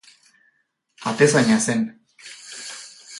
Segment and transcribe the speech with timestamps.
[1.11, 1.81] Atezaina zen.